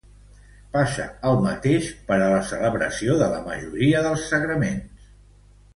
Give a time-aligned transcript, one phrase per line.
[0.75, 5.13] Passa el mateix per a la celebració de la majoria dels sagraments.